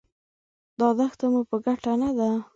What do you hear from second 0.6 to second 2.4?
دا دښته مو په ګټه نه ده.